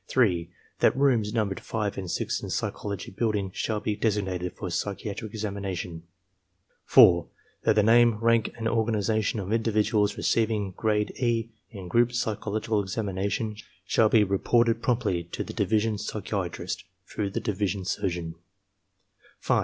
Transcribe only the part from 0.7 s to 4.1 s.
That rooms numbered 5 and 6 in Psychology Building shall be